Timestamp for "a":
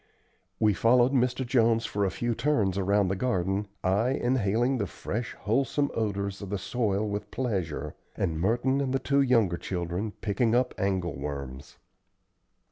2.05-2.09